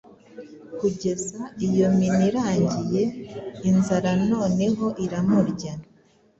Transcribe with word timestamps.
Kugeza 0.79 1.39
iyo 1.67 1.85
mini 1.97 2.17
irangiye, 2.29 3.03
inzara 3.69 4.09
noneho 4.31 4.85
iramurya 5.05 5.73